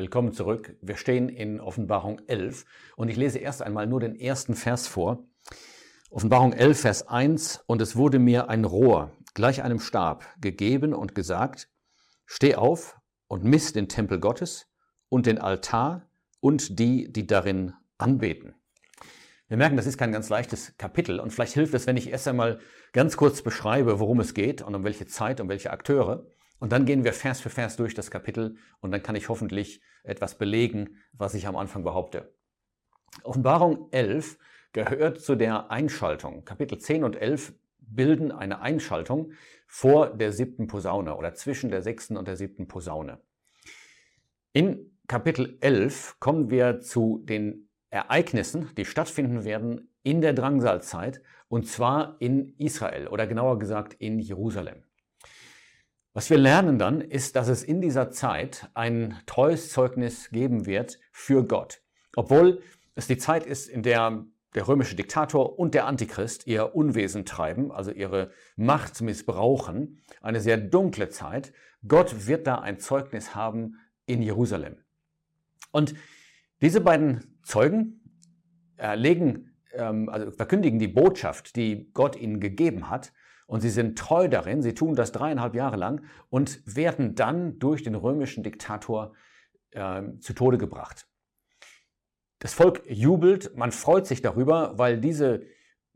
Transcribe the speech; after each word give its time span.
Willkommen 0.00 0.32
zurück. 0.32 0.78
Wir 0.80 0.96
stehen 0.96 1.28
in 1.28 1.60
Offenbarung 1.60 2.22
11 2.26 2.64
und 2.96 3.10
ich 3.10 3.18
lese 3.18 3.38
erst 3.38 3.60
einmal 3.60 3.86
nur 3.86 4.00
den 4.00 4.14
ersten 4.14 4.54
Vers 4.54 4.88
vor. 4.88 5.28
Offenbarung 6.08 6.54
11, 6.54 6.80
Vers 6.80 7.08
1. 7.08 7.64
Und 7.66 7.82
es 7.82 7.96
wurde 7.96 8.18
mir 8.18 8.48
ein 8.48 8.64
Rohr, 8.64 9.12
gleich 9.34 9.62
einem 9.62 9.78
Stab, 9.78 10.24
gegeben 10.40 10.94
und 10.94 11.14
gesagt, 11.14 11.68
steh 12.24 12.54
auf 12.54 12.98
und 13.28 13.44
miss 13.44 13.74
den 13.74 13.90
Tempel 13.90 14.20
Gottes 14.20 14.72
und 15.10 15.26
den 15.26 15.36
Altar 15.36 16.08
und 16.40 16.78
die, 16.78 17.12
die 17.12 17.26
darin 17.26 17.74
anbeten. 17.98 18.54
Wir 19.48 19.58
merken, 19.58 19.76
das 19.76 19.84
ist 19.84 19.98
kein 19.98 20.12
ganz 20.12 20.30
leichtes 20.30 20.78
Kapitel 20.78 21.20
und 21.20 21.30
vielleicht 21.30 21.52
hilft 21.52 21.74
es, 21.74 21.86
wenn 21.86 21.98
ich 21.98 22.08
erst 22.08 22.26
einmal 22.26 22.58
ganz 22.94 23.18
kurz 23.18 23.42
beschreibe, 23.42 24.00
worum 24.00 24.20
es 24.20 24.32
geht 24.32 24.62
und 24.62 24.74
um 24.74 24.82
welche 24.82 25.06
Zeit, 25.06 25.42
um 25.42 25.50
welche 25.50 25.70
Akteure. 25.70 26.26
Und 26.60 26.72
dann 26.72 26.84
gehen 26.84 27.04
wir 27.04 27.12
Vers 27.12 27.40
für 27.40 27.50
Vers 27.50 27.76
durch 27.76 27.94
das 27.94 28.10
Kapitel 28.10 28.56
und 28.80 28.92
dann 28.92 29.02
kann 29.02 29.16
ich 29.16 29.28
hoffentlich 29.28 29.80
etwas 30.04 30.36
belegen, 30.36 30.98
was 31.12 31.34
ich 31.34 31.46
am 31.46 31.56
Anfang 31.56 31.82
behaupte. 31.82 32.34
Offenbarung 33.24 33.88
11 33.90 34.38
gehört 34.72 35.20
zu 35.20 35.34
der 35.34 35.70
Einschaltung. 35.70 36.44
Kapitel 36.44 36.78
10 36.78 37.02
und 37.02 37.16
11 37.16 37.54
bilden 37.78 38.30
eine 38.30 38.60
Einschaltung 38.60 39.32
vor 39.66 40.10
der 40.10 40.32
siebten 40.32 40.66
Posaune 40.66 41.16
oder 41.16 41.34
zwischen 41.34 41.70
der 41.70 41.82
sechsten 41.82 42.16
und 42.16 42.28
der 42.28 42.36
siebten 42.36 42.68
Posaune. 42.68 43.20
In 44.52 44.98
Kapitel 45.08 45.56
11 45.60 46.16
kommen 46.20 46.50
wir 46.50 46.80
zu 46.80 47.24
den 47.24 47.68
Ereignissen, 47.88 48.70
die 48.76 48.84
stattfinden 48.84 49.44
werden 49.44 49.92
in 50.02 50.20
der 50.20 50.34
Drangsalzeit 50.34 51.22
und 51.48 51.66
zwar 51.66 52.16
in 52.20 52.54
Israel 52.58 53.08
oder 53.08 53.26
genauer 53.26 53.58
gesagt 53.58 53.94
in 53.94 54.20
Jerusalem. 54.20 54.84
Was 56.12 56.28
wir 56.30 56.38
lernen 56.38 56.78
dann, 56.78 57.00
ist, 57.00 57.36
dass 57.36 57.48
es 57.48 57.62
in 57.62 57.80
dieser 57.80 58.10
Zeit 58.10 58.68
ein 58.74 59.20
treues 59.26 59.70
Zeugnis 59.70 60.30
geben 60.30 60.66
wird 60.66 60.98
für 61.12 61.44
Gott. 61.46 61.82
Obwohl 62.16 62.62
es 62.94 63.06
die 63.06 63.18
Zeit 63.18 63.46
ist, 63.46 63.68
in 63.68 63.82
der 63.82 64.26
der 64.54 64.66
römische 64.66 64.96
Diktator 64.96 65.58
und 65.58 65.74
der 65.74 65.86
Antichrist 65.86 66.46
ihr 66.46 66.74
Unwesen 66.74 67.24
treiben, 67.24 67.70
also 67.70 67.92
ihre 67.92 68.30
Macht 68.56 69.00
missbrauchen, 69.00 70.02
eine 70.20 70.40
sehr 70.40 70.56
dunkle 70.56 71.08
Zeit. 71.08 71.52
Gott 71.86 72.26
wird 72.26 72.46
da 72.46 72.56
ein 72.56 72.78
Zeugnis 72.78 73.34
haben 73.34 73.76
in 74.06 74.22
Jerusalem. 74.22 74.76
Und 75.70 75.94
diese 76.60 76.80
beiden 76.80 77.38
Zeugen 77.42 78.00
äh, 78.76 78.96
legen, 78.96 79.54
ähm, 79.72 80.08
also 80.08 80.30
verkündigen 80.32 80.78
die 80.78 80.88
Botschaft, 80.88 81.54
die 81.54 81.90
Gott 81.92 82.16
ihnen 82.16 82.40
gegeben 82.40 82.90
hat, 82.90 83.12
und 83.50 83.62
sie 83.62 83.70
sind 83.70 83.98
treu 83.98 84.28
darin, 84.28 84.62
sie 84.62 84.74
tun 84.74 84.94
das 84.94 85.10
dreieinhalb 85.10 85.56
Jahre 85.56 85.76
lang 85.76 86.04
und 86.28 86.62
werden 86.64 87.16
dann 87.16 87.58
durch 87.58 87.82
den 87.82 87.96
römischen 87.96 88.44
Diktator 88.44 89.12
äh, 89.72 90.02
zu 90.20 90.34
Tode 90.34 90.56
gebracht. 90.56 91.08
Das 92.38 92.54
Volk 92.54 92.82
jubelt, 92.88 93.56
man 93.56 93.72
freut 93.72 94.06
sich 94.06 94.22
darüber, 94.22 94.78
weil 94.78 95.00
diese 95.00 95.42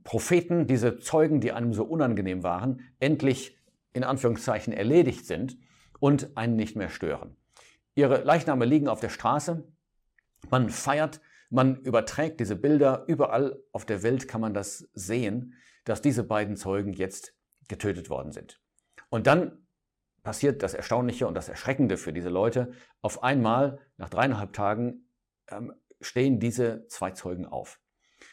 Propheten, 0.02 0.66
diese 0.66 0.98
Zeugen, 0.98 1.40
die 1.40 1.52
einem 1.52 1.72
so 1.72 1.84
unangenehm 1.84 2.42
waren, 2.42 2.80
endlich 2.98 3.56
in 3.92 4.02
Anführungszeichen 4.02 4.72
erledigt 4.72 5.24
sind 5.24 5.56
und 6.00 6.36
einen 6.36 6.56
nicht 6.56 6.74
mehr 6.74 6.88
stören. 6.88 7.36
Ihre 7.94 8.24
Leichname 8.24 8.64
liegen 8.64 8.88
auf 8.88 8.98
der 8.98 9.10
Straße, 9.10 9.62
man 10.50 10.70
feiert, 10.70 11.20
man 11.50 11.76
überträgt 11.82 12.40
diese 12.40 12.56
Bilder, 12.56 13.04
überall 13.06 13.62
auf 13.70 13.86
der 13.86 14.02
Welt 14.02 14.26
kann 14.26 14.40
man 14.40 14.54
das 14.54 14.88
sehen, 14.92 15.54
dass 15.84 16.02
diese 16.02 16.24
beiden 16.24 16.56
Zeugen 16.56 16.92
jetzt 16.92 17.32
getötet 17.68 18.10
worden 18.10 18.32
sind. 18.32 18.60
Und 19.08 19.26
dann 19.26 19.66
passiert 20.22 20.62
das 20.62 20.74
Erstaunliche 20.74 21.26
und 21.26 21.34
das 21.34 21.48
Erschreckende 21.48 21.96
für 21.96 22.12
diese 22.12 22.30
Leute. 22.30 22.72
Auf 23.02 23.22
einmal, 23.22 23.78
nach 23.96 24.08
dreieinhalb 24.08 24.52
Tagen, 24.52 25.10
ähm, 25.48 25.72
stehen 26.00 26.40
diese 26.40 26.86
zwei 26.88 27.10
Zeugen 27.10 27.46
auf. 27.46 27.80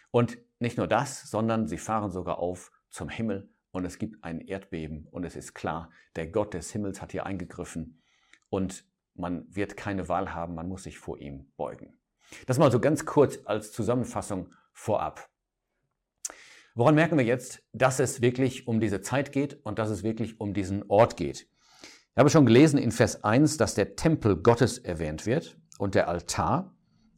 Und 0.09 0.38
nicht 0.59 0.78
nur 0.78 0.88
das, 0.88 1.23
sondern 1.29 1.67
sie 1.67 1.78
fahren 1.78 2.11
sogar 2.11 2.39
auf 2.39 2.72
zum 2.89 3.09
Himmel 3.09 3.50
und 3.72 3.85
es 3.85 3.97
gibt 3.97 4.23
ein 4.23 4.41
Erdbeben 4.41 5.07
und 5.09 5.25
es 5.25 5.35
ist 5.35 5.53
klar, 5.53 5.89
der 6.16 6.28
Gott 6.28 6.53
des 6.53 6.72
Himmels 6.72 7.01
hat 7.01 7.11
hier 7.11 7.25
eingegriffen 7.25 8.01
und 8.50 8.85
man 9.13 9.45
wird 9.53 9.78
keine 9.78 10.09
Wahl 10.09 10.34
haben, 10.34 10.55
man 10.55 10.67
muss 10.67 10.84
sich 10.84 11.00
vor 11.00 11.17
ihm 11.17 11.51
beugen. 11.57 12.00
Das 12.47 12.57
mal 12.57 12.72
so 12.72 12.79
ganz 12.79 13.05
kurz 13.05 13.39
als 13.45 13.72
Zusammenfassung 13.72 14.53
vorab. 14.73 15.29
Woran 16.73 16.95
merken 16.95 17.17
wir 17.17 17.25
jetzt, 17.25 17.61
dass 17.73 17.99
es 17.99 18.21
wirklich 18.21 18.65
um 18.65 18.79
diese 18.79 19.01
Zeit 19.01 19.33
geht 19.33 19.59
und 19.65 19.77
dass 19.77 19.89
es 19.89 20.03
wirklich 20.03 20.39
um 20.39 20.53
diesen 20.53 20.89
Ort 20.89 21.17
geht? 21.17 21.47
Ich 22.13 22.17
habe 22.17 22.29
schon 22.29 22.45
gelesen 22.45 22.77
in 22.77 22.91
Vers 22.91 23.25
1, 23.25 23.57
dass 23.57 23.75
der 23.75 23.97
Tempel 23.97 24.37
Gottes 24.37 24.77
erwähnt 24.77 25.25
wird 25.25 25.57
und 25.79 25.95
der 25.95 26.07
Altar. 26.07 26.73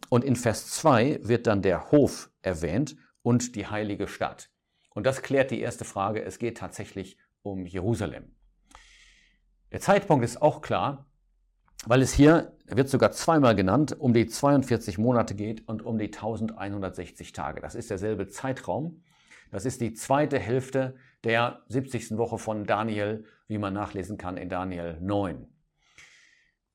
Und 0.10 0.24
in 0.24 0.36
Vers 0.36 0.72
2 0.72 1.20
wird 1.24 1.46
dann 1.46 1.62
der 1.62 1.92
Hof 1.92 2.32
erwähnt 2.42 2.96
und 3.22 3.56
die 3.56 3.68
heilige 3.68 4.08
Stadt. 4.08 4.50
Und 4.90 5.06
das 5.06 5.22
klärt 5.22 5.52
die 5.52 5.62
erste 5.62 5.86
Frage. 5.86 6.24
Es 6.24 6.40
geht 6.40 6.58
tatsächlich 6.58 7.18
um 7.44 7.68
Jerusalem. 7.68 8.36
Der 9.72 9.82
Zeitpunkt 9.82 10.26
ist 10.26 10.42
auch 10.42 10.62
klar, 10.62 11.06
weil 11.86 12.02
es 12.02 12.14
hier, 12.14 12.58
er 12.66 12.78
wird 12.78 12.90
sogar 12.90 13.12
zweimal 13.12 13.56
genannt, 13.56 13.96
um 14.00 14.14
die 14.14 14.26
42 14.26 14.98
Monate 14.98 15.36
geht 15.36 15.68
und 15.68 15.84
um 15.84 16.00
die 16.00 16.06
1160 16.06 17.34
Tage. 17.34 17.62
Das 17.62 17.76
ist 17.76 17.92
derselbe 17.92 18.30
Zeitraum. 18.30 19.04
Das 19.54 19.66
ist 19.66 19.82
die 19.82 19.94
zweite 19.94 20.40
Hälfte 20.40 20.96
der 21.24 21.62
70. 21.68 22.18
Woche 22.18 22.40
von 22.40 22.66
Daniel, 22.66 23.24
wie 23.48 23.60
man 23.60 23.72
nachlesen 23.72 24.18
kann 24.18 24.36
in 24.36 24.50
Daniel 24.50 24.98
9. 25.00 25.48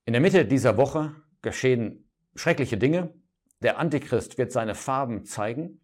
In 0.05 0.13
der 0.13 0.23
Mitte 0.23 0.45
dieser 0.45 0.77
Woche 0.77 1.17
geschehen 1.43 2.09
schreckliche 2.37 2.79
Dinge. 2.79 3.13
Der 3.63 3.81
Antichrist 3.81 4.39
wird 4.39 4.53
seine 4.53 4.77
Farben 4.77 5.25
zeigen. 5.25 5.81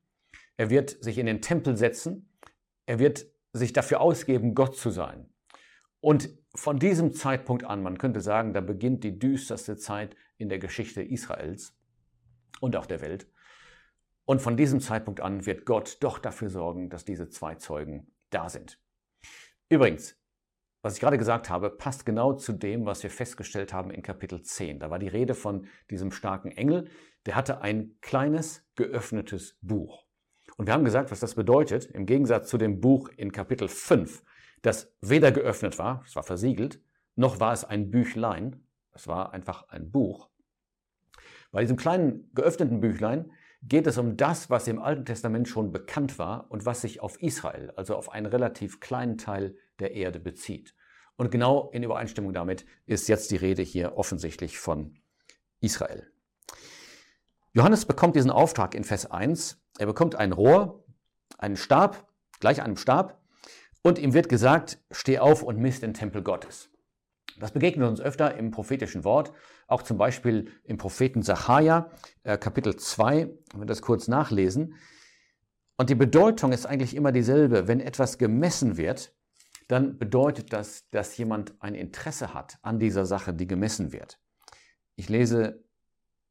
Er 0.56 0.70
wird 0.70 1.02
sich 1.02 1.18
in 1.18 1.26
den 1.26 1.42
Tempel 1.42 1.76
setzen. 1.76 2.32
Er 2.86 3.00
wird 3.00 3.26
sich 3.52 3.72
dafür 3.72 4.00
ausgeben, 4.00 4.54
Gott 4.54 4.76
zu 4.76 4.90
sein. 4.90 5.28
Und 5.98 6.30
von 6.54 6.78
diesem 6.78 7.12
Zeitpunkt 7.12 7.64
an, 7.64 7.82
man 7.82 7.98
könnte 7.98 8.20
sagen, 8.20 8.52
da 8.52 8.60
beginnt 8.60 9.02
die 9.02 9.18
düsterste 9.18 9.76
Zeit 9.76 10.14
in 10.38 10.48
der 10.48 10.60
Geschichte 10.60 11.02
Israels 11.02 11.76
und 12.60 12.76
auch 12.76 12.86
der 12.86 13.00
Welt. 13.00 13.26
Und 14.24 14.40
von 14.40 14.56
diesem 14.56 14.80
Zeitpunkt 14.80 15.20
an 15.20 15.46
wird 15.46 15.66
Gott 15.66 15.98
doch 16.00 16.18
dafür 16.18 16.48
sorgen, 16.48 16.88
dass 16.88 17.04
diese 17.04 17.28
zwei 17.28 17.56
Zeugen 17.56 18.12
da 18.30 18.48
sind. 18.48 18.80
Übrigens, 19.68 20.16
was 20.82 20.94
ich 20.94 21.00
gerade 21.00 21.18
gesagt 21.18 21.48
habe, 21.48 21.70
passt 21.70 22.04
genau 22.04 22.34
zu 22.34 22.52
dem, 22.52 22.84
was 22.84 23.02
wir 23.02 23.10
festgestellt 23.10 23.72
haben 23.72 23.90
in 23.90 24.02
Kapitel 24.02 24.42
10. 24.42 24.80
Da 24.80 24.90
war 24.90 24.98
die 24.98 25.08
Rede 25.08 25.34
von 25.34 25.66
diesem 25.90 26.10
starken 26.10 26.50
Engel, 26.50 26.88
der 27.26 27.36
hatte 27.36 27.62
ein 27.62 27.96
kleines 28.02 28.66
geöffnetes 28.74 29.58
Buch. 29.62 30.04
Und 30.56 30.66
wir 30.66 30.74
haben 30.74 30.84
gesagt, 30.84 31.10
was 31.10 31.20
das 31.20 31.34
bedeutet, 31.34 31.86
im 31.86 32.06
Gegensatz 32.06 32.48
zu 32.48 32.58
dem 32.58 32.80
Buch 32.80 33.08
in 33.16 33.32
Kapitel 33.32 33.68
5, 33.68 34.22
das 34.62 34.94
weder 35.00 35.32
geöffnet 35.32 35.78
war, 35.78 36.02
es 36.06 36.16
war 36.16 36.22
versiegelt, 36.22 36.80
noch 37.16 37.40
war 37.40 37.52
es 37.52 37.64
ein 37.64 37.90
Büchlein, 37.90 38.66
es 38.92 39.08
war 39.08 39.32
einfach 39.32 39.68
ein 39.68 39.90
Buch. 39.90 40.28
Bei 41.50 41.62
diesem 41.62 41.76
kleinen 41.76 42.30
geöffneten 42.34 42.80
Büchlein 42.80 43.30
geht 43.66 43.86
es 43.86 43.98
um 43.98 44.16
das, 44.16 44.50
was 44.50 44.68
im 44.68 44.80
Alten 44.80 45.04
Testament 45.04 45.48
schon 45.48 45.72
bekannt 45.72 46.18
war 46.18 46.50
und 46.50 46.66
was 46.66 46.82
sich 46.82 47.00
auf 47.00 47.20
Israel, 47.22 47.72
also 47.76 47.96
auf 47.96 48.10
einen 48.10 48.26
relativ 48.26 48.80
kleinen 48.80 49.18
Teil 49.18 49.56
der 49.78 49.92
Erde 49.92 50.20
bezieht. 50.20 50.74
Und 51.16 51.30
genau 51.30 51.70
in 51.70 51.82
Übereinstimmung 51.82 52.32
damit 52.32 52.66
ist 52.86 53.08
jetzt 53.08 53.30
die 53.30 53.36
Rede 53.36 53.62
hier 53.62 53.96
offensichtlich 53.96 54.58
von 54.58 54.98
Israel. 55.60 56.10
Johannes 57.52 57.86
bekommt 57.86 58.16
diesen 58.16 58.30
Auftrag 58.30 58.74
in 58.74 58.84
Vers 58.84 59.10
1. 59.10 59.62
Er 59.78 59.86
bekommt 59.86 60.16
ein 60.16 60.32
Rohr, 60.32 60.84
einen 61.38 61.56
Stab, 61.56 62.08
gleich 62.40 62.60
einem 62.62 62.76
Stab, 62.76 63.20
und 63.82 63.98
ihm 63.98 64.12
wird 64.12 64.28
gesagt, 64.28 64.78
steh 64.90 65.18
auf 65.18 65.42
und 65.42 65.58
misst 65.58 65.82
den 65.82 65.94
Tempel 65.94 66.22
Gottes. 66.22 66.70
Das 67.38 67.52
begegnet 67.52 67.88
uns 67.88 68.00
öfter 68.00 68.36
im 68.36 68.50
prophetischen 68.50 69.04
Wort, 69.04 69.32
auch 69.66 69.82
zum 69.82 69.98
Beispiel 69.98 70.50
im 70.64 70.78
Propheten 70.78 71.22
Sacharja, 71.22 71.90
äh, 72.22 72.38
Kapitel 72.38 72.76
2, 72.76 73.30
wenn 73.52 73.60
wir 73.60 73.66
das 73.66 73.82
kurz 73.82 74.08
nachlesen. 74.08 74.74
Und 75.76 75.90
die 75.90 75.96
Bedeutung 75.96 76.52
ist 76.52 76.66
eigentlich 76.66 76.94
immer 76.94 77.10
dieselbe. 77.10 77.66
Wenn 77.66 77.80
etwas 77.80 78.18
gemessen 78.18 78.76
wird, 78.76 79.12
dann 79.66 79.98
bedeutet 79.98 80.52
das, 80.52 80.88
dass 80.90 81.16
jemand 81.16 81.54
ein 81.60 81.74
Interesse 81.74 82.34
hat 82.34 82.58
an 82.62 82.78
dieser 82.78 83.06
Sache, 83.06 83.34
die 83.34 83.46
gemessen 83.46 83.92
wird. 83.92 84.20
Ich 84.94 85.08
lese 85.08 85.64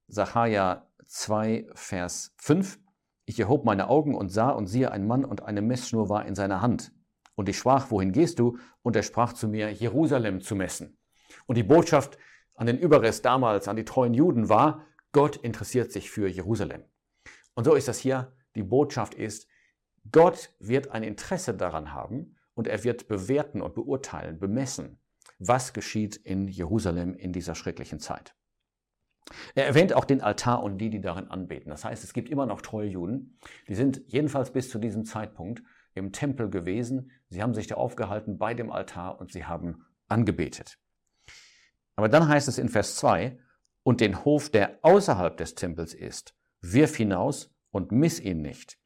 Sacharja 0.07 0.87
2, 1.05 1.67
Vers 1.73 2.33
5. 2.37 2.79
Ich 3.25 3.39
erhob 3.39 3.65
meine 3.65 3.89
Augen 3.89 4.15
und 4.15 4.29
sah 4.29 4.49
und 4.49 4.67
siehe, 4.67 4.91
ein 4.91 5.07
Mann 5.07 5.25
und 5.25 5.43
eine 5.43 5.61
Messschnur 5.61 6.09
war 6.09 6.25
in 6.25 6.35
seiner 6.35 6.61
Hand. 6.61 6.93
Und 7.35 7.49
ich 7.49 7.57
sprach, 7.57 7.91
wohin 7.91 8.11
gehst 8.11 8.39
du? 8.39 8.57
Und 8.81 8.95
er 8.95 9.03
sprach 9.03 9.33
zu 9.33 9.47
mir, 9.47 9.71
Jerusalem 9.71 10.41
zu 10.41 10.55
messen. 10.55 10.97
Und 11.45 11.57
die 11.57 11.63
Botschaft 11.63 12.17
an 12.55 12.67
den 12.67 12.77
Überrest 12.77 13.25
damals, 13.25 13.67
an 13.67 13.75
die 13.75 13.85
treuen 13.85 14.13
Juden 14.13 14.49
war, 14.49 14.85
Gott 15.11 15.37
interessiert 15.37 15.91
sich 15.91 16.11
für 16.11 16.27
Jerusalem. 16.27 16.83
Und 17.55 17.65
so 17.65 17.73
ist 17.73 17.87
das 17.87 17.99
hier. 17.99 18.35
Die 18.55 18.63
Botschaft 18.63 19.15
ist, 19.15 19.47
Gott 20.11 20.53
wird 20.59 20.91
ein 20.91 21.03
Interesse 21.03 21.53
daran 21.53 21.93
haben 21.93 22.35
und 22.53 22.67
er 22.67 22.83
wird 22.83 23.07
bewerten 23.07 23.61
und 23.61 23.73
beurteilen, 23.73 24.39
bemessen, 24.39 24.99
was 25.39 25.73
geschieht 25.73 26.15
in 26.15 26.47
Jerusalem 26.47 27.15
in 27.15 27.31
dieser 27.31 27.55
schrecklichen 27.55 27.99
Zeit. 27.99 28.35
Er 29.55 29.65
erwähnt 29.65 29.93
auch 29.93 30.05
den 30.05 30.21
Altar 30.21 30.61
und 30.61 30.77
die, 30.77 30.89
die 30.89 30.99
darin 30.99 31.29
anbeten. 31.29 31.69
Das 31.69 31.85
heißt, 31.85 32.03
es 32.03 32.13
gibt 32.13 32.29
immer 32.29 32.45
noch 32.45 32.61
treue 32.61 32.89
Juden. 32.89 33.39
Die 33.67 33.75
sind 33.75 34.01
jedenfalls 34.07 34.51
bis 34.51 34.69
zu 34.69 34.79
diesem 34.79 35.05
Zeitpunkt 35.05 35.63
im 35.95 36.11
Tempel 36.11 36.49
gewesen. 36.49 37.11
Sie 37.29 37.41
haben 37.41 37.53
sich 37.53 37.67
da 37.67 37.75
aufgehalten 37.75 38.37
bei 38.37 38.53
dem 38.53 38.71
Altar 38.71 39.19
und 39.19 39.31
sie 39.31 39.45
haben 39.45 39.85
angebetet. 40.07 40.77
Aber 41.95 42.09
dann 42.09 42.27
heißt 42.27 42.47
es 42.47 42.57
in 42.57 42.69
Vers 42.69 42.95
2, 42.97 43.37
und 43.83 43.99
den 43.99 44.23
Hof, 44.23 44.49
der 44.49 44.79
außerhalb 44.81 45.35
des 45.37 45.55
Tempels 45.55 45.93
ist, 45.93 46.35
wirf 46.61 46.95
hinaus 46.95 47.53
und 47.71 47.91
miss 47.91 48.19
ihn 48.19 48.41
nicht. 48.41 48.79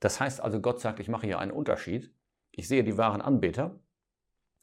Das 0.00 0.18
heißt 0.18 0.40
also, 0.40 0.60
Gott 0.60 0.80
sagt, 0.80 0.98
ich 0.98 1.08
mache 1.08 1.26
hier 1.26 1.38
einen 1.38 1.52
Unterschied. 1.52 2.14
Ich 2.50 2.66
sehe 2.66 2.82
die 2.82 2.96
wahren 2.96 3.20
Anbeter. 3.20 3.78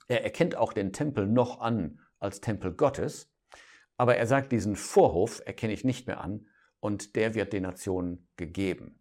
Er 0.07 0.23
erkennt 0.23 0.55
auch 0.55 0.73
den 0.73 0.93
Tempel 0.93 1.27
noch 1.27 1.59
an 1.61 1.99
als 2.19 2.41
Tempel 2.41 2.73
Gottes. 2.73 3.31
Aber 3.97 4.17
er 4.17 4.25
sagt, 4.25 4.51
diesen 4.51 4.75
Vorhof 4.75 5.41
erkenne 5.45 5.73
ich 5.73 5.83
nicht 5.83 6.07
mehr 6.07 6.21
an 6.21 6.47
und 6.79 7.15
der 7.15 7.35
wird 7.35 7.53
den 7.53 7.63
Nationen 7.63 8.27
gegeben. 8.35 8.96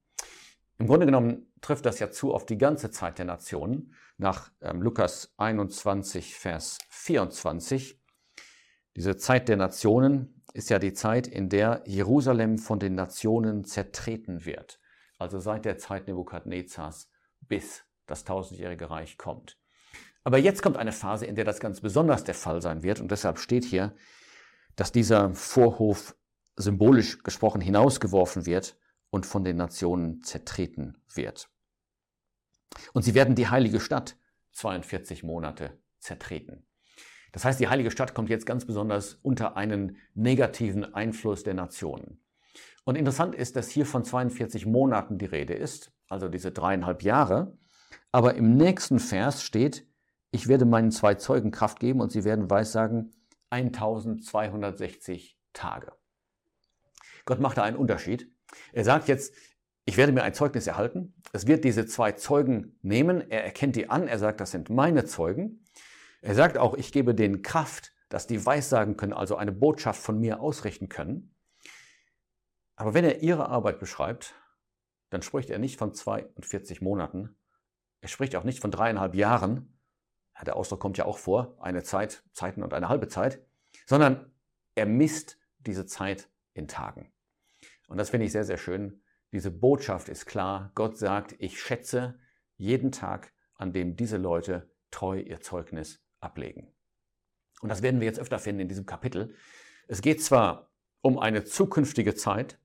Im 0.79 0.87
Grunde 0.87 1.07
genommen 1.07 1.51
trifft 1.63 1.87
das 1.87 1.99
ja 2.01 2.11
zu 2.11 2.35
auf 2.35 2.45
die 2.45 2.59
ganze 2.59 2.91
Zeit 2.91 3.19
der 3.19 3.25
Nationen. 3.25 3.95
Nach 4.19 4.51
ähm, 4.61 4.83
Lukas 4.83 5.33
21, 5.39 6.35
Vers 6.35 6.79
24. 6.91 7.99
Diese 8.95 9.17
Zeit 9.17 9.49
der 9.49 9.57
Nationen 9.57 10.43
ist 10.53 10.71
ja 10.71 10.79
die 10.79 10.93
Zeit, 10.93 11.27
in 11.27 11.49
der 11.49 11.83
Jerusalem 11.87 12.59
von 12.59 12.79
den 12.79 12.95
Nationen 12.95 13.65
zertreten 13.65 14.45
wird. 14.45 14.79
Also 15.19 15.39
seit 15.39 15.65
der 15.65 15.79
Zeit 15.79 16.09
Nebukadnezars 16.09 17.11
bis 17.41 17.85
das 18.07 18.25
tausendjährige 18.25 18.91
Reich 18.91 19.19
kommt. 19.19 19.59
Aber 20.25 20.39
jetzt 20.39 20.63
kommt 20.63 20.77
eine 20.77 20.93
Phase, 20.93 21.27
in 21.27 21.37
der 21.37 21.45
das 21.45 21.61
ganz 21.61 21.81
besonders 21.81 22.25
der 22.25 22.35
Fall 22.35 22.61
sein 22.61 22.83
wird. 22.83 23.01
Und 23.01 23.11
deshalb 23.11 23.39
steht 23.39 23.65
hier, 23.65 23.95
dass 24.75 24.93
dieser 24.93 25.35
Vorhof 25.35 26.17
symbolisch 26.57 27.23
gesprochen 27.23 27.61
hinausgeworfen 27.61 28.45
wird 28.45 28.77
und 29.11 29.27
von 29.27 29.45
den 29.45 29.57
Nationen 29.57 30.23
zertreten 30.23 30.99
wird. 31.13 31.49
Und 32.93 33.03
sie 33.03 33.15
werden 33.15 33.35
die 33.35 33.49
heilige 33.49 33.81
Stadt 33.81 34.17
42 34.53 35.23
Monate 35.23 35.79
zertreten. 35.99 36.67
Das 37.33 37.45
heißt, 37.45 37.61
die 37.61 37.69
heilige 37.69 37.91
Stadt 37.91 38.15
kommt 38.15 38.31
jetzt 38.31 38.47
ganz 38.47 38.65
besonders 38.65 39.15
unter 39.15 39.57
einen 39.57 39.99
negativen 40.15 40.95
Einfluss 40.95 41.43
der 41.43 41.55
Nationen. 41.55 42.23
Und 42.85 42.97
interessant 42.97 43.35
ist, 43.35 43.57
dass 43.57 43.69
hier 43.69 43.85
von 43.85 44.05
42 44.05 44.65
Monaten 44.65 45.19
die 45.19 45.27
Rede 45.27 45.55
ist, 45.55 45.93
also 46.09 46.29
diese 46.29 46.53
dreieinhalb 46.53 47.03
Jahre. 47.03 47.59
Aber 48.13 48.35
im 48.35 48.57
nächsten 48.57 48.99
Vers 48.99 49.43
steht, 49.43 49.87
ich 50.31 50.49
werde 50.49 50.65
meinen 50.65 50.91
zwei 50.91 51.15
Zeugen 51.15 51.51
Kraft 51.51 51.81
geben 51.81 52.01
und 52.01 52.13
sie 52.13 52.25
werden 52.25 52.49
weissagen 52.49 53.13
1260 53.51 55.39
Tage. 55.53 55.93
Gott 57.25 57.41
macht 57.41 57.59
da 57.59 57.65
einen 57.65 57.77
Unterschied. 57.77 58.33
Er 58.73 58.85
sagt 58.85 59.09
jetzt, 59.09 59.35
ich 59.85 59.97
werde 59.97 60.13
mir 60.13 60.25
ein 60.25 60.35
Zeugnis 60.35 60.67
erhalten. 60.67 61.15
Es 61.33 61.47
wird 61.47 61.65
diese 61.65 61.87
zwei 61.87 62.13
Zeugen 62.13 62.79
nehmen. 62.83 63.31
Er 63.31 63.45
erkennt 63.45 63.77
die 63.77 63.89
an. 63.89 64.09
Er 64.09 64.19
sagt, 64.19 64.41
das 64.41 64.51
sind 64.51 64.69
meine 64.69 65.05
Zeugen. 65.05 65.65
Er 66.23 66.35
sagt 66.35 66.59
auch, 66.59 66.75
ich 66.75 66.91
gebe 66.91 67.15
denen 67.15 67.43
Kraft, 67.43 67.93
dass 68.09 68.27
die 68.27 68.45
weissagen 68.45 68.97
können, 68.97 69.13
also 69.13 69.37
eine 69.37 69.53
Botschaft 69.53 70.01
von 70.01 70.19
mir 70.19 70.41
ausrichten 70.41 70.89
können. 70.89 71.35
Aber 72.75 72.95
wenn 72.95 73.05
er 73.05 73.23
ihre 73.23 73.49
Arbeit 73.49 73.79
beschreibt, 73.79 74.35
dann 75.11 75.23
spricht 75.23 75.51
er 75.51 75.59
nicht 75.59 75.79
von 75.79 75.95
42 75.95 76.81
Monaten. 76.81 77.37
Er 78.01 78.09
spricht 78.09 78.37
auch 78.37 78.45
nicht 78.45 78.61
von 78.61 78.71
dreieinhalb 78.71 79.15
Jahren. 79.15 79.79
Der 80.45 80.57
Ausdruck 80.57 80.81
kommt 80.81 80.99
ja 80.99 81.07
auch 81.07 81.19
vor, 81.19 81.57
eine 81.61 81.83
Zeit, 81.83 82.23
Zeiten 82.33 82.63
und 82.63 82.75
eine 82.75 82.89
halbe 82.89 83.09
Zeit, 83.09 83.41
sondern 83.87 84.33
er 84.75 84.87
misst 84.87 85.39
diese 85.59 85.87
Zeit 85.87 86.29
in 86.53 86.69
Tagen. 86.69 87.11
Und 87.87 87.99
das 87.99 88.11
finde 88.11 88.27
ich 88.27 88.33
sehr, 88.33 88.45
sehr 88.45 88.59
schön. 88.59 89.03
Diese 89.33 89.51
Botschaft 89.51 90.09
ist 90.09 90.27
klar. 90.27 90.73
Gott 90.75 90.97
sagt, 90.97 91.35
ich 91.39 91.61
schätze 91.61 92.19
jeden 92.57 92.93
Tag, 92.93 93.33
an 93.55 93.73
dem 93.73 93.97
diese 93.97 94.17
Leute 94.17 94.71
treu 94.91 95.19
ihr 95.19 95.41
Zeugnis 95.41 96.03
ablegen. 96.21 96.73
Und 97.61 97.69
das 97.69 97.83
werden 97.83 98.01
wir 98.01 98.07
jetzt 98.07 98.21
öfter 98.21 98.39
finden 98.39 98.63
in 98.63 98.69
diesem 98.69 98.87
Kapitel. 98.87 99.35
Es 99.89 100.03
geht 100.03 100.23
zwar 100.23 100.71
um 101.01 101.19
eine 101.19 101.45
zukünftige 101.45 102.15
Zeit, 102.15 102.59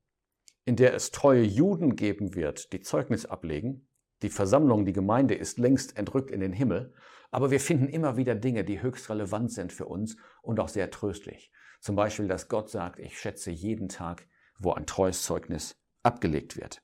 in 0.64 0.76
der 0.76 0.94
es 0.94 1.10
treue 1.10 1.42
Juden 1.42 1.96
geben 1.96 2.34
wird, 2.34 2.72
die 2.72 2.80
Zeugnis 2.80 3.26
ablegen. 3.26 3.88
Die 4.22 4.30
Versammlung, 4.30 4.84
die 4.84 4.92
Gemeinde 4.92 5.34
ist 5.34 5.58
längst 5.58 5.96
entrückt 5.96 6.30
in 6.30 6.40
den 6.40 6.52
Himmel, 6.52 6.94
aber 7.30 7.50
wir 7.50 7.60
finden 7.60 7.88
immer 7.88 8.16
wieder 8.16 8.34
Dinge, 8.34 8.64
die 8.64 8.82
höchst 8.82 9.10
relevant 9.10 9.52
sind 9.52 9.72
für 9.72 9.86
uns 9.86 10.16
und 10.42 10.60
auch 10.60 10.68
sehr 10.68 10.90
tröstlich. 10.90 11.50
Zum 11.80 11.96
Beispiel, 11.96 12.28
dass 12.28 12.48
Gott 12.48 12.70
sagt, 12.70 13.00
ich 13.00 13.18
schätze 13.18 13.50
jeden 13.50 13.88
Tag, 13.88 14.28
wo 14.62 14.72
ein 14.72 14.86
treues 14.86 15.22
Zeugnis 15.22 15.76
abgelegt 16.02 16.56
wird. 16.56 16.82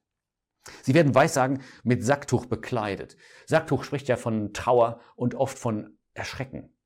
Sie 0.83 0.95
werden 0.95 1.15
Weissagen 1.15 1.63
mit 1.83 2.05
Sacktuch 2.05 2.47
bekleidet. 2.47 3.17
Sacktuch 3.47 3.85
spricht 3.85 4.09
ja 4.09 4.17
von 4.17 4.53
Trauer 4.53 5.01
und 5.17 5.35
oft 5.35 5.59
von 5.59 5.99
Erschrecken. 6.15 6.77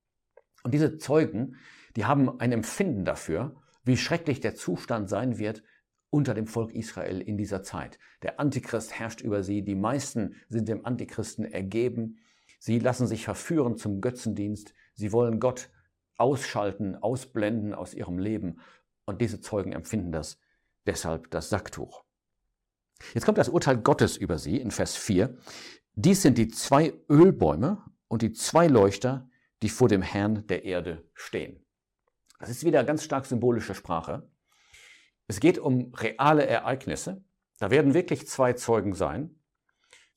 Und 0.62 0.73
diese 0.75 0.99
Zeugen, 0.99 1.56
die 1.97 2.05
haben 2.05 2.41
ein 2.41 2.53
Empfinden 2.53 3.05
dafür, 3.05 3.56
wie 3.85 3.97
schrecklich 3.97 4.41
der 4.41 4.55
Zustand 4.55 5.09
sein 5.09 5.39
wird 5.39 5.62
unter 6.11 6.35
dem 6.35 6.47
Volk 6.47 6.75
Israel 6.75 7.21
in 7.21 7.37
dieser 7.37 7.62
Zeit. 7.62 7.99
Der 8.23 8.38
Antichrist 8.38 8.93
herrscht 8.93 9.23
über 9.23 9.43
sie, 9.43 9.62
die 9.62 9.75
meisten 9.75 10.37
sind 10.49 10.69
dem 10.69 10.85
Antichristen 10.85 11.45
ergeben, 11.45 12.19
sie 12.59 12.79
lassen 12.79 13.06
sich 13.06 13.25
verführen 13.25 13.77
zum 13.77 14.00
Götzendienst, 14.00 14.75
sie 14.95 15.11
wollen 15.11 15.41
Gott 15.41 15.71
ausschalten, 16.17 16.97
ausblenden 16.97 17.75
aus 17.75 17.95
ihrem 17.95 18.19
Leben 18.19 18.61
und 19.06 19.21
diese 19.21 19.41
Zeugen 19.41 19.73
empfinden 19.73 20.12
das 20.12 20.38
deshalb 20.87 21.31
das 21.31 21.49
Sacktuch. 21.49 22.05
Jetzt 23.14 23.25
kommt 23.25 23.38
das 23.38 23.49
Urteil 23.49 23.79
Gottes 23.79 24.17
über 24.17 24.38
sie 24.38 24.56
in 24.58 24.70
Vers 24.70 24.96
4. 24.96 25.37
Dies 25.94 26.23
sind 26.23 26.38
die 26.38 26.49
zwei 26.49 26.94
Ölbäume 27.08 27.82
und 28.08 28.23
die 28.23 28.32
zwei 28.32 28.67
Leuchter, 28.67 29.29
die 29.62 29.69
vor 29.69 29.88
dem 29.88 30.02
Herrn 30.02 30.46
der 30.46 30.64
Erde 30.64 31.05
stehen. 31.14 31.64
Das 32.38 32.50
ist 32.50 32.64
wieder 32.64 32.84
ganz 32.84 33.05
stark 33.05 33.26
symbolische 33.26 33.75
Sprache. 33.75 34.29
Es 35.26 35.40
geht 35.40 35.58
um 35.58 35.93
reale 35.94 36.46
Ereignisse. 36.46 37.25
Da 37.58 37.70
werden 37.70 37.94
wirklich 37.94 38.26
zwei 38.26 38.55
Zeugen 38.55 38.94
sein. 38.94 39.40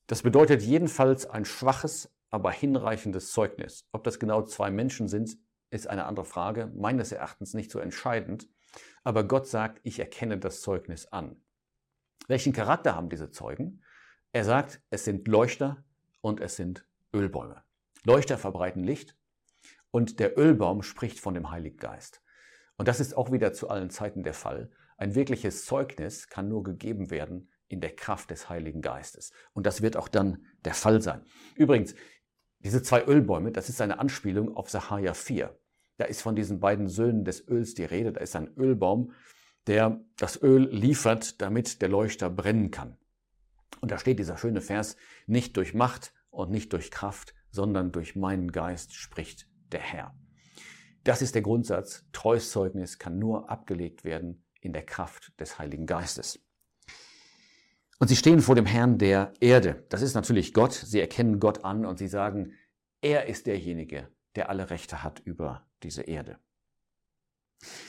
Das 0.07 0.23
bedeutet 0.23 0.61
jedenfalls 0.61 1.25
ein 1.27 1.45
schwaches, 1.45 2.11
aber 2.29 2.51
hinreichendes 2.51 3.31
Zeugnis. 3.31 3.87
Ob 3.91 4.03
das 4.03 4.19
genau 4.19 4.43
zwei 4.43 4.71
Menschen 4.71 5.07
sind, 5.07 5.37
ist 5.69 5.87
eine 5.87 6.05
andere 6.05 6.25
Frage, 6.25 6.71
meines 6.75 7.11
Erachtens 7.11 7.53
nicht 7.53 7.71
so 7.71 7.79
entscheidend. 7.79 8.47
Aber 9.03 9.23
Gott 9.23 9.47
sagt, 9.47 9.79
ich 9.83 9.99
erkenne 9.99 10.37
das 10.37 10.61
Zeugnis 10.61 11.05
an. 11.07 11.41
Welchen 12.27 12.53
Charakter 12.53 12.95
haben 12.95 13.09
diese 13.09 13.29
Zeugen? 13.29 13.83
Er 14.31 14.43
sagt, 14.43 14.81
es 14.89 15.05
sind 15.05 15.27
Leuchter 15.27 15.83
und 16.21 16.41
es 16.41 16.55
sind 16.55 16.87
Ölbäume. 17.13 17.63
Leuchter 18.03 18.37
verbreiten 18.37 18.83
Licht 18.83 19.17
und 19.91 20.19
der 20.19 20.37
Ölbaum 20.37 20.81
spricht 20.81 21.19
von 21.19 21.33
dem 21.33 21.51
Heiligen 21.51 21.77
Geist. 21.77 22.21
Und 22.77 22.87
das 22.87 22.99
ist 22.99 23.15
auch 23.15 23.31
wieder 23.31 23.53
zu 23.53 23.69
allen 23.69 23.89
Zeiten 23.89 24.23
der 24.23 24.33
Fall. 24.33 24.71
Ein 24.97 25.15
wirkliches 25.15 25.65
Zeugnis 25.65 26.27
kann 26.27 26.49
nur 26.49 26.63
gegeben 26.63 27.09
werden 27.09 27.49
in 27.67 27.81
der 27.81 27.95
Kraft 27.95 28.31
des 28.31 28.49
Heiligen 28.49 28.81
Geistes. 28.81 29.31
Und 29.53 29.65
das 29.65 29.81
wird 29.81 29.97
auch 29.97 30.07
dann 30.07 30.45
der 30.65 30.73
Fall 30.73 31.01
sein. 31.01 31.25
Übrigens, 31.55 31.95
diese 32.59 32.81
zwei 32.81 33.05
Ölbäume, 33.05 33.51
das 33.51 33.69
ist 33.69 33.81
eine 33.81 33.99
Anspielung 33.99 34.55
auf 34.55 34.69
Sacharja 34.69 35.13
4. 35.13 35.57
Da 35.97 36.05
ist 36.05 36.21
von 36.21 36.35
diesen 36.35 36.59
beiden 36.59 36.87
Söhnen 36.87 37.23
des 37.23 37.47
Öls 37.47 37.73
die 37.73 37.85
Rede. 37.85 38.11
Da 38.11 38.21
ist 38.21 38.35
ein 38.35 38.53
Ölbaum, 38.57 39.13
der 39.67 40.03
das 40.17 40.41
Öl 40.41 40.69
liefert, 40.69 41.41
damit 41.41 41.81
der 41.81 41.89
Leuchter 41.89 42.29
brennen 42.29 42.71
kann. 42.71 42.97
Und 43.81 43.91
da 43.91 43.97
steht 43.97 44.19
dieser 44.19 44.37
schöne 44.37 44.61
Vers, 44.61 44.97
nicht 45.27 45.57
durch 45.57 45.73
Macht 45.73 46.13
und 46.29 46.51
nicht 46.51 46.73
durch 46.73 46.91
Kraft, 46.91 47.33
sondern 47.51 47.91
durch 47.91 48.15
meinen 48.15 48.51
Geist 48.51 48.93
spricht 48.93 49.47
der 49.71 49.79
Herr. 49.79 50.15
Das 51.03 51.21
ist 51.21 51.35
der 51.35 51.41
Grundsatz. 51.41 52.05
Treues 52.11 52.51
Zeugnis 52.51 52.99
kann 52.99 53.19
nur 53.19 53.49
abgelegt 53.49 54.03
werden 54.03 54.43
in 54.59 54.73
der 54.73 54.83
Kraft 54.83 55.39
des 55.39 55.59
Heiligen 55.59 55.85
Geistes. 55.85 56.39
Und 57.99 58.07
sie 58.07 58.15
stehen 58.15 58.41
vor 58.41 58.55
dem 58.55 58.65
Herrn 58.65 58.97
der 58.97 59.33
Erde. 59.39 59.85
Das 59.89 60.01
ist 60.01 60.15
natürlich 60.15 60.53
Gott. 60.53 60.73
Sie 60.73 60.99
erkennen 60.99 61.39
Gott 61.39 61.63
an 61.63 61.85
und 61.85 61.97
sie 61.97 62.07
sagen, 62.07 62.53
er 63.01 63.27
ist 63.27 63.47
derjenige, 63.47 64.09
der 64.35 64.49
alle 64.49 64.69
Rechte 64.69 65.03
hat 65.03 65.19
über 65.19 65.65
diese 65.83 66.03
Erde. 66.03 66.37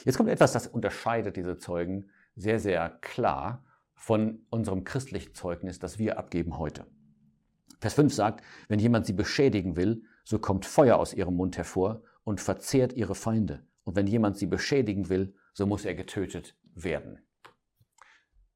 Jetzt 0.04 0.16
kommt 0.16 0.28
etwas, 0.28 0.52
das 0.52 0.66
unterscheidet 0.66 1.36
diese 1.36 1.58
Zeugen 1.58 2.10
sehr, 2.34 2.60
sehr 2.60 2.90
klar 3.00 3.64
von 3.94 4.46
unserem 4.50 4.84
christlichen 4.84 5.34
Zeugnis, 5.34 5.78
das 5.78 5.98
wir 5.98 6.18
abgeben 6.18 6.58
heute. 6.58 6.86
Vers 7.80 7.94
5 7.94 8.14
sagt, 8.14 8.44
wenn 8.68 8.78
jemand 8.78 9.06
sie 9.06 9.12
beschädigen 9.12 9.76
will, 9.76 10.02
so 10.24 10.38
kommt 10.38 10.64
Feuer 10.64 10.96
aus 10.96 11.12
ihrem 11.12 11.34
Mund 11.34 11.56
hervor 11.56 12.02
und 12.24 12.40
verzehrt 12.40 12.92
ihre 12.92 13.14
Feinde. 13.14 13.66
Und 13.84 13.96
wenn 13.96 14.06
jemand 14.06 14.36
sie 14.36 14.46
beschädigen 14.46 15.08
will, 15.08 15.34
so 15.52 15.66
muss 15.66 15.84
er 15.84 15.94
getötet 15.94 16.56
werden. 16.74 17.20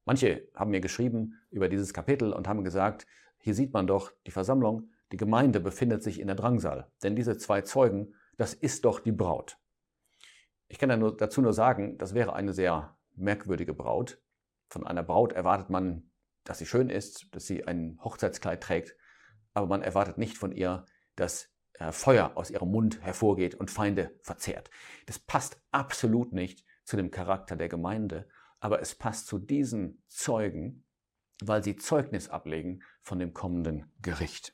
Manche 0.05 0.47
haben 0.55 0.71
mir 0.71 0.81
geschrieben 0.81 1.39
über 1.49 1.69
dieses 1.69 1.93
Kapitel 1.93 2.33
und 2.33 2.47
haben 2.47 2.63
gesagt, 2.63 3.05
hier 3.39 3.53
sieht 3.53 3.73
man 3.73 3.87
doch, 3.87 4.11
die 4.25 4.31
Versammlung, 4.31 4.89
die 5.11 5.17
Gemeinde 5.17 5.59
befindet 5.59 6.03
sich 6.03 6.19
in 6.19 6.27
der 6.27 6.35
Drangsal. 6.35 6.89
Denn 7.03 7.15
diese 7.15 7.37
zwei 7.37 7.61
Zeugen, 7.61 8.13
das 8.37 8.53
ist 8.53 8.85
doch 8.85 8.99
die 8.99 9.11
Braut. 9.11 9.57
Ich 10.67 10.79
kann 10.79 11.17
dazu 11.17 11.41
nur 11.41 11.53
sagen, 11.53 11.97
das 11.97 12.13
wäre 12.13 12.33
eine 12.33 12.53
sehr 12.53 12.97
merkwürdige 13.15 13.73
Braut. 13.73 14.21
Von 14.69 14.87
einer 14.87 15.03
Braut 15.03 15.33
erwartet 15.33 15.69
man, 15.69 16.09
dass 16.45 16.59
sie 16.59 16.65
schön 16.65 16.89
ist, 16.89 17.27
dass 17.35 17.45
sie 17.45 17.65
ein 17.65 17.99
Hochzeitskleid 18.03 18.63
trägt, 18.63 18.95
aber 19.53 19.67
man 19.67 19.81
erwartet 19.81 20.17
nicht 20.17 20.37
von 20.37 20.53
ihr, 20.53 20.85
dass 21.15 21.49
äh, 21.73 21.91
Feuer 21.91 22.31
aus 22.35 22.49
ihrem 22.49 22.71
Mund 22.71 23.01
hervorgeht 23.01 23.55
und 23.55 23.69
Feinde 23.69 24.17
verzehrt. 24.21 24.69
Das 25.07 25.19
passt 25.19 25.61
absolut 25.71 26.31
nicht 26.31 26.65
zu 26.85 26.95
dem 26.95 27.11
Charakter 27.11 27.55
der 27.55 27.69
Gemeinde, 27.69 28.29
aber 28.59 28.81
es 28.81 28.95
passt 28.95 29.27
zu 29.27 29.39
diesen 29.39 30.03
Zeugen, 30.07 30.85
weil 31.43 31.63
sie 31.63 31.75
Zeugnis 31.75 32.29
ablegen 32.29 32.81
von 33.01 33.19
dem 33.19 33.33
kommenden 33.33 33.91
Gericht. 34.01 34.53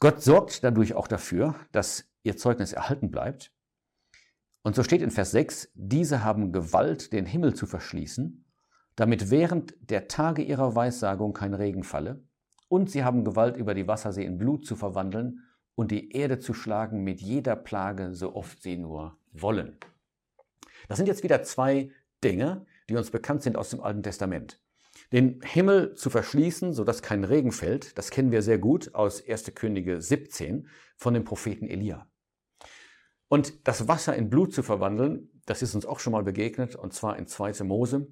Gott 0.00 0.22
sorgt 0.22 0.62
dadurch 0.62 0.94
auch 0.94 1.08
dafür, 1.08 1.56
dass 1.72 2.08
ihr 2.22 2.36
Zeugnis 2.36 2.72
erhalten 2.72 3.10
bleibt. 3.10 3.52
Und 4.62 4.76
so 4.76 4.82
steht 4.82 5.02
in 5.02 5.10
Vers 5.10 5.32
6, 5.32 5.70
diese 5.74 6.22
haben 6.22 6.52
Gewalt, 6.52 7.12
den 7.12 7.26
Himmel 7.26 7.54
zu 7.54 7.66
verschließen, 7.66 8.44
damit 8.96 9.30
während 9.30 9.74
der 9.80 10.08
Tage 10.08 10.42
ihrer 10.42 10.74
Weissagung 10.74 11.32
kein 11.32 11.54
Regen 11.54 11.82
falle, 11.82 12.22
und 12.68 12.90
sie 12.90 13.02
haben 13.02 13.24
Gewalt, 13.24 13.56
über 13.56 13.74
die 13.74 13.88
Wassersee 13.88 14.24
in 14.24 14.38
Blut 14.38 14.66
zu 14.66 14.76
verwandeln 14.76 15.42
und 15.74 15.90
die 15.90 16.12
Erde 16.12 16.38
zu 16.38 16.52
schlagen 16.54 17.02
mit 17.02 17.20
jeder 17.20 17.56
Plage, 17.56 18.14
so 18.14 18.34
oft 18.34 18.62
sie 18.62 18.76
nur 18.76 19.18
wollen. 19.32 19.78
Das 20.88 20.98
sind 20.98 21.06
jetzt 21.06 21.22
wieder 21.22 21.42
zwei 21.42 21.90
Dinge, 22.22 22.66
die 22.88 22.96
uns 22.96 23.10
bekannt 23.10 23.42
sind 23.42 23.56
aus 23.56 23.70
dem 23.70 23.80
Alten 23.80 24.02
Testament. 24.02 24.60
Den 25.12 25.40
Himmel 25.42 25.94
zu 25.94 26.10
verschließen, 26.10 26.72
sodass 26.72 27.02
kein 27.02 27.24
Regen 27.24 27.52
fällt, 27.52 27.96
das 27.96 28.10
kennen 28.10 28.30
wir 28.30 28.42
sehr 28.42 28.58
gut 28.58 28.94
aus 28.94 29.26
1. 29.26 29.54
Könige 29.54 30.02
17 30.02 30.68
von 30.96 31.14
dem 31.14 31.24
Propheten 31.24 31.66
Elia. 31.66 32.06
Und 33.28 33.66
das 33.66 33.88
Wasser 33.88 34.16
in 34.16 34.28
Blut 34.28 34.52
zu 34.52 34.62
verwandeln, 34.62 35.30
das 35.46 35.62
ist 35.62 35.74
uns 35.74 35.86
auch 35.86 36.00
schon 36.00 36.12
mal 36.12 36.24
begegnet, 36.24 36.76
und 36.76 36.92
zwar 36.92 37.18
in 37.18 37.26
2. 37.26 37.64
Mose, 37.64 38.08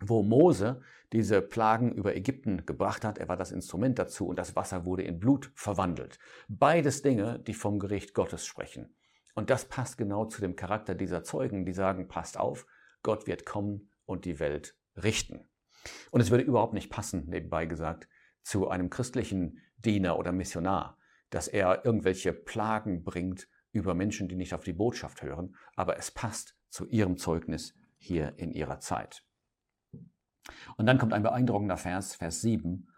wo 0.00 0.22
Mose 0.22 0.80
diese 1.12 1.42
Plagen 1.42 1.92
über 1.92 2.16
Ägypten 2.16 2.64
gebracht 2.66 3.04
hat. 3.04 3.18
Er 3.18 3.28
war 3.28 3.36
das 3.36 3.52
Instrument 3.52 3.98
dazu 3.98 4.26
und 4.26 4.38
das 4.38 4.56
Wasser 4.56 4.84
wurde 4.84 5.02
in 5.02 5.18
Blut 5.18 5.52
verwandelt. 5.54 6.18
Beides 6.48 7.02
Dinge, 7.02 7.38
die 7.40 7.54
vom 7.54 7.78
Gericht 7.78 8.14
Gottes 8.14 8.46
sprechen. 8.46 8.96
Und 9.34 9.50
das 9.50 9.66
passt 9.66 9.98
genau 9.98 10.26
zu 10.26 10.40
dem 10.40 10.56
Charakter 10.56 10.94
dieser 10.94 11.22
Zeugen, 11.22 11.64
die 11.64 11.72
sagen, 11.72 12.08
passt 12.08 12.38
auf, 12.38 12.66
Gott 13.02 13.26
wird 13.26 13.46
kommen 13.46 13.90
und 14.04 14.24
die 14.24 14.40
Welt 14.40 14.76
richten. 14.96 15.48
Und 16.10 16.20
es 16.20 16.30
würde 16.30 16.44
überhaupt 16.44 16.74
nicht 16.74 16.90
passen, 16.90 17.28
nebenbei 17.28 17.66
gesagt, 17.66 18.08
zu 18.42 18.68
einem 18.68 18.90
christlichen 18.90 19.58
Diener 19.76 20.18
oder 20.18 20.32
Missionar, 20.32 20.98
dass 21.30 21.48
er 21.48 21.84
irgendwelche 21.84 22.32
Plagen 22.32 23.04
bringt 23.04 23.48
über 23.72 23.94
Menschen, 23.94 24.28
die 24.28 24.36
nicht 24.36 24.54
auf 24.54 24.64
die 24.64 24.72
Botschaft 24.72 25.22
hören, 25.22 25.56
aber 25.76 25.96
es 25.96 26.10
passt 26.10 26.56
zu 26.68 26.86
ihrem 26.86 27.16
Zeugnis 27.16 27.74
hier 27.98 28.34
in 28.36 28.52
ihrer 28.52 28.80
Zeit. 28.80 29.24
Und 30.76 30.86
dann 30.86 30.98
kommt 30.98 31.12
ein 31.12 31.22
beeindruckender 31.22 31.76
Vers, 31.76 32.14
Vers 32.14 32.40
7. 32.42 32.88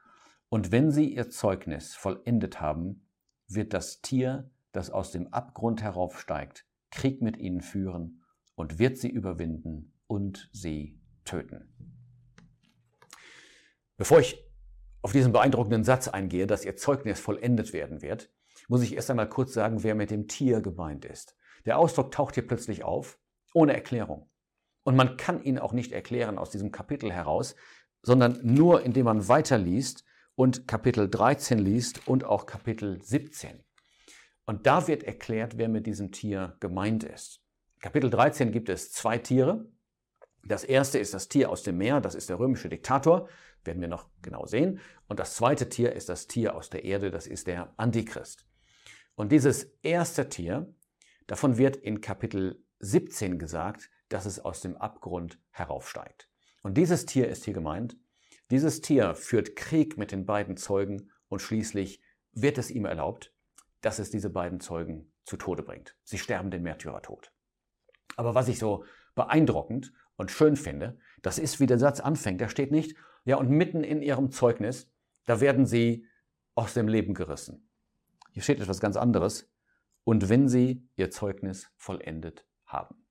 Und 0.49 0.73
wenn 0.73 0.91
sie 0.91 1.15
ihr 1.15 1.31
Zeugnis 1.31 1.95
vollendet 1.95 2.61
haben, 2.61 3.07
wird 3.47 3.75
das 3.75 4.01
Tier, 4.01 4.51
das 4.73 4.91
aus 4.91 5.13
dem 5.13 5.33
Abgrund 5.33 5.83
heraufsteigt, 5.83 6.67
Krieg 6.91 7.23
mit 7.23 7.37
ihnen 7.37 7.61
führen 7.61 8.23
und 8.55 8.79
wird 8.79 8.97
sie 8.99 9.11
überwinden 9.11 9.93
und 10.07 10.49
sie 10.53 11.01
töten. 11.25 11.94
Bevor 13.97 14.21
ich 14.21 14.45
auf 15.03 15.13
diesen 15.13 15.33
beeindruckenden 15.33 15.85
Satz 15.85 16.09
eingehe, 16.09 16.47
dass 16.47 16.65
ihr 16.65 16.77
Zeugnis 16.77 17.21
vollendet 17.21 17.73
werden 17.73 18.03
wird, 18.03 18.31
muss 18.69 18.83
ich 18.83 18.95
erst 18.95 19.11
einmal 19.11 19.29
kurz 19.29 19.53
sagen, 19.53 19.83
wer 19.83 19.95
mit 19.95 20.11
dem 20.11 20.29
Tier 20.29 20.61
gemeint 20.61 21.05
ist. 21.05 21.37
Der 21.67 21.79
Ausdruck 21.79 22.11
taucht 22.11 22.35
hier 22.35 22.47
plötzlich 22.47 22.85
auf, 22.85 23.19
ohne 23.53 23.75
Erklärung. 23.75 24.31
Und 24.83 24.97
man 24.97 25.17
kann 25.17 25.43
ihn 25.43 25.59
auch 25.59 25.73
nicht 25.73 25.93
erklären 25.93 26.39
aus 26.39 26.51
diesem 26.51 26.73
Kapitel 26.73 27.13
heraus, 27.13 27.55
sondern 28.03 28.41
nur 28.43 28.83
indem 28.83 29.07
man 29.07 29.29
weiterliest 29.29 30.05
und 30.35 30.67
Kapitel 30.67 31.09
13 31.09 31.59
liest 31.59 32.07
und 32.07 32.25
auch 32.25 32.47
Kapitel 32.47 33.01
17. 33.01 33.65
Und 34.47 34.67
da 34.67 34.89
wird 34.89 35.05
erklärt, 35.05 35.57
wer 35.57 35.69
mit 35.69 35.87
diesem 35.87 36.13
Tier 36.13 36.57
gemeint 36.61 37.05
ist. 37.05 37.41
Kapitel 37.81 38.11
13 38.11 38.53
gibt 38.53 38.69
es 38.69 38.93
zwei 38.93 39.19
Tiere. 39.19 39.67
Das 40.47 40.65
erste 40.65 40.99
ist 40.99 41.15
das 41.15 41.29
Tier 41.29 41.51
aus 41.51 41.63
dem 41.63 41.79
Meer, 41.79 42.01
das 42.01 42.15
ist 42.15 42.29
der 42.29 42.39
römische 42.39 42.69
Diktator, 42.69 43.29
werden 43.65 43.81
wir 43.81 43.89
noch 43.89 44.09
genau 44.23 44.47
sehen. 44.47 44.81
Und 45.09 45.21
das 45.21 45.35
zweite 45.35 45.69
Tier 45.69 45.93
ist 45.93 46.09
das 46.09 46.27
Tier 46.27 46.55
aus 46.55 46.71
der 46.71 46.85
Erde, 46.85 47.11
das 47.11 47.27
ist 47.27 47.47
der 47.47 47.73
Antichrist. 47.77 48.47
Und 49.15 49.33
dieses 49.33 49.65
erste 49.83 50.29
Tier, 50.29 50.75
davon 51.27 51.59
wird 51.59 51.77
in 51.77 52.01
Kapitel 52.01 52.65
17 52.81 53.39
gesagt, 53.39 53.91
dass 54.09 54.27
es 54.27 54.39
aus 54.39 54.61
dem 54.61 54.77
Abgrund 54.77 55.39
heraufsteigt. 55.51 56.29
Und 56.63 56.77
dieses 56.77 57.07
Tier 57.07 57.29
ist 57.29 57.45
hier 57.45 57.55
gemeint. 57.55 57.97
Dieses 58.51 58.81
Tier 58.81 59.15
führt 59.15 59.57
Krieg 59.57 59.97
mit 59.97 60.13
den 60.13 60.27
beiden 60.27 60.57
Zeugen 60.57 61.11
und 61.29 61.41
schließlich 61.41 62.03
wird 62.33 62.59
es 62.59 62.71
ihm 62.71 62.85
erlaubt, 62.85 63.33
dass 63.81 63.99
es 63.99 64.11
diese 64.11 64.31
beiden 64.31 64.61
Zeugen 64.61 65.13
zu 65.25 65.37
Tode 65.37 65.63
bringt. 65.63 65.97
Sie 66.05 66.19
sterben 66.19 66.51
den 66.51 66.63
Märtyrertod. 66.63 67.33
Aber 68.17 68.35
was 68.35 68.49
ich 68.49 68.59
so 68.59 68.85
beeindruckend 69.15 69.93
und 70.17 70.31
schön 70.31 70.57
finde, 70.57 70.99
das 71.23 71.39
ist, 71.39 71.61
wie 71.61 71.67
der 71.67 71.79
Satz 71.79 72.01
anfängt. 72.01 72.41
Da 72.41 72.49
steht 72.49 72.71
nicht, 72.71 72.97
ja, 73.25 73.37
und 73.37 73.49
mitten 73.51 73.85
in 73.85 74.03
ihrem 74.03 74.31
Zeugnis, 74.31 74.91
da 75.25 75.41
werden 75.41 75.67
sie 75.67 76.07
aus 76.55 76.75
dem 76.75 76.89
Leben 76.89 77.15
gerissen. 77.15 77.69
Hier 78.33 78.43
steht 78.43 78.61
etwas 78.61 78.81
ganz 78.81 78.97
anderes. 78.97 79.51
Und 80.05 80.29
wenn 80.29 80.49
sie 80.49 80.87
ihr 80.97 81.11
Zeugnis 81.11 81.71
vollendet 81.77 82.47
haben. 82.67 83.07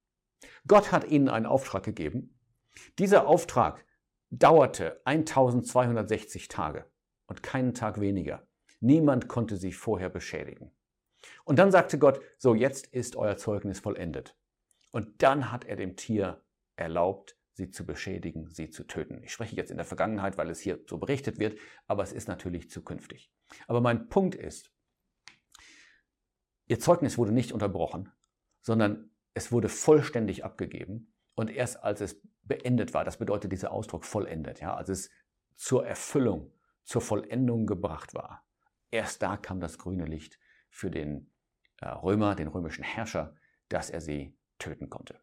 Gott 0.67 0.91
hat 0.91 1.05
ihnen 1.05 1.29
einen 1.29 1.47
Auftrag 1.47 1.83
gegeben. 1.83 2.39
Dieser 2.99 3.27
Auftrag 3.27 3.85
dauerte 4.29 5.01
1260 5.05 6.47
Tage 6.49 6.85
und 7.25 7.41
keinen 7.41 7.73
Tag 7.73 7.99
weniger. 7.99 8.47
Niemand 8.79 9.27
konnte 9.27 9.57
sie 9.57 9.71
vorher 9.71 10.09
beschädigen. 10.09 10.71
Und 11.45 11.57
dann 11.57 11.71
sagte 11.71 11.97
Gott, 11.97 12.19
so 12.37 12.53
jetzt 12.53 12.87
ist 12.87 13.15
euer 13.15 13.37
Zeugnis 13.37 13.79
vollendet. 13.79 14.35
Und 14.91 15.23
dann 15.23 15.51
hat 15.51 15.65
er 15.65 15.75
dem 15.75 15.95
Tier 15.95 16.43
erlaubt, 16.75 17.37
sie 17.53 17.69
zu 17.69 17.85
beschädigen, 17.85 18.49
sie 18.49 18.69
zu 18.69 18.83
töten. 18.83 19.21
Ich 19.23 19.31
spreche 19.31 19.55
jetzt 19.55 19.71
in 19.71 19.77
der 19.77 19.85
Vergangenheit, 19.85 20.37
weil 20.37 20.49
es 20.49 20.59
hier 20.59 20.79
so 20.87 20.97
berichtet 20.97 21.39
wird, 21.39 21.57
aber 21.87 22.03
es 22.03 22.11
ist 22.11 22.27
natürlich 22.27 22.69
zukünftig. 22.69 23.31
Aber 23.67 23.79
mein 23.79 24.09
Punkt 24.09 24.35
ist, 24.35 24.71
ihr 26.67 26.79
Zeugnis 26.79 27.17
wurde 27.17 27.31
nicht 27.31 27.51
unterbrochen, 27.51 28.11
sondern 28.61 29.11
es 29.33 29.51
wurde 29.51 29.69
vollständig 29.69 30.43
abgegeben 30.43 31.13
und 31.35 31.49
erst 31.49 31.83
als 31.83 32.01
es 32.01 32.21
beendet 32.43 32.93
war, 32.93 33.05
das 33.05 33.17
bedeutet 33.17 33.51
dieser 33.51 33.71
Ausdruck 33.71 34.05
vollendet, 34.05 34.59
ja, 34.59 34.75
als 34.75 34.89
es 34.89 35.09
zur 35.55 35.85
Erfüllung, 35.85 36.51
zur 36.83 37.01
Vollendung 37.01 37.65
gebracht 37.65 38.13
war, 38.13 38.45
erst 38.91 39.21
da 39.21 39.37
kam 39.37 39.59
das 39.59 39.77
grüne 39.77 40.05
Licht 40.05 40.39
für 40.69 40.91
den 40.91 41.31
äh, 41.79 41.87
Römer, 41.87 42.35
den 42.35 42.47
römischen 42.47 42.83
Herrscher, 42.83 43.35
dass 43.69 43.89
er 43.89 44.01
sie 44.01 44.37
töten 44.59 44.89
konnte. 44.89 45.21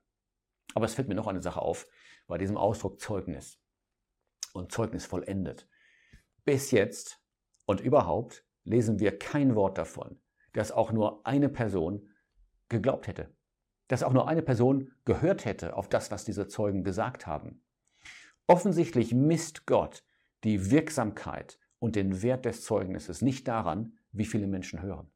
Aber 0.74 0.84
es 0.86 0.94
fällt 0.94 1.08
mir 1.08 1.14
noch 1.14 1.26
eine 1.26 1.42
Sache 1.42 1.60
auf 1.60 1.86
bei 2.26 2.38
diesem 2.38 2.56
Ausdruck 2.56 3.00
Zeugnis 3.00 3.58
und 4.52 4.72
Zeugnis 4.72 5.06
vollendet. 5.06 5.68
Bis 6.44 6.70
jetzt 6.70 7.20
und 7.66 7.80
überhaupt 7.80 8.44
lesen 8.64 8.98
wir 8.98 9.18
kein 9.18 9.54
Wort 9.54 9.78
davon, 9.78 10.20
dass 10.52 10.72
auch 10.72 10.92
nur 10.92 11.26
eine 11.26 11.48
Person 11.48 12.10
geglaubt 12.68 13.06
hätte 13.06 13.34
dass 13.90 14.04
auch 14.04 14.12
nur 14.12 14.28
eine 14.28 14.42
Person 14.42 14.92
gehört 15.04 15.44
hätte 15.44 15.74
auf 15.74 15.88
das, 15.88 16.12
was 16.12 16.24
diese 16.24 16.46
Zeugen 16.46 16.84
gesagt 16.84 17.26
haben. 17.26 17.60
Offensichtlich 18.46 19.12
misst 19.12 19.66
Gott 19.66 20.04
die 20.44 20.70
Wirksamkeit 20.70 21.58
und 21.80 21.96
den 21.96 22.22
Wert 22.22 22.44
des 22.44 22.62
Zeugnisses 22.62 23.20
nicht 23.20 23.48
daran, 23.48 23.98
wie 24.12 24.26
viele 24.26 24.46
Menschen 24.46 24.80
hören, 24.80 25.10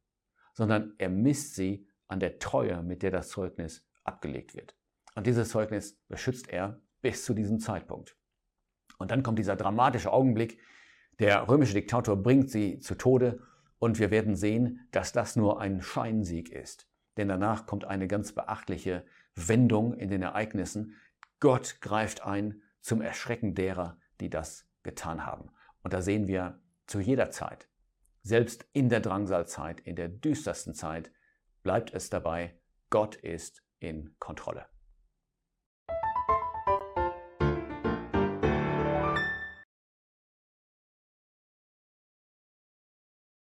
sondern 0.54 0.94
er 0.98 1.08
misst 1.08 1.54
sie 1.54 1.86
an 2.08 2.18
der 2.18 2.40
Treue, 2.40 2.82
mit 2.82 3.04
der 3.04 3.12
das 3.12 3.28
Zeugnis 3.28 3.86
abgelegt 4.02 4.56
wird. 4.56 4.76
Und 5.14 5.26
dieses 5.26 5.50
Zeugnis 5.50 5.96
beschützt 6.08 6.48
er 6.48 6.80
bis 7.02 7.24
zu 7.24 7.34
diesem 7.34 7.60
Zeitpunkt. 7.60 8.16
Und 8.98 9.10
dann 9.10 9.22
kommt 9.22 9.38
dieser 9.38 9.56
dramatische 9.56 10.12
Augenblick, 10.12 10.58
der 11.20 11.48
römische 11.48 11.74
Diktator 11.74 12.16
bringt 12.16 12.50
sie 12.50 12.80
zu 12.80 12.96
Tode 12.96 13.40
und 13.78 13.98
wir 13.98 14.10
werden 14.10 14.34
sehen, 14.34 14.88
dass 14.90 15.12
das 15.12 15.36
nur 15.36 15.60
ein 15.60 15.80
Scheinsieg 15.80 16.50
ist 16.50 16.88
denn 17.16 17.28
danach 17.28 17.66
kommt 17.66 17.84
eine 17.84 18.08
ganz 18.08 18.32
beachtliche 18.32 19.04
Wendung 19.34 19.94
in 19.94 20.10
den 20.10 20.22
Ereignissen. 20.22 20.96
Gott 21.40 21.78
greift 21.80 22.22
ein 22.24 22.62
zum 22.80 23.00
Erschrecken 23.00 23.54
derer, 23.54 23.98
die 24.20 24.30
das 24.30 24.66
getan 24.82 25.26
haben. 25.26 25.50
Und 25.82 25.92
da 25.92 26.02
sehen 26.02 26.26
wir 26.26 26.60
zu 26.86 27.00
jeder 27.00 27.30
Zeit, 27.30 27.68
selbst 28.22 28.66
in 28.72 28.88
der 28.88 29.00
Drangsalzeit, 29.00 29.80
in 29.80 29.96
der 29.96 30.08
düstersten 30.08 30.74
Zeit, 30.74 31.10
bleibt 31.62 31.94
es 31.94 32.10
dabei, 32.10 32.58
Gott 32.90 33.16
ist 33.16 33.62
in 33.78 34.14
Kontrolle. 34.18 34.66